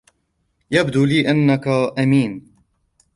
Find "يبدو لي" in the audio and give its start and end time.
0.71-1.29